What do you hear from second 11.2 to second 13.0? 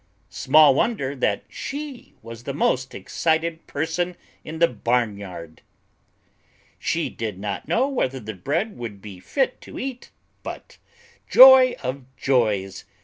joy of joys!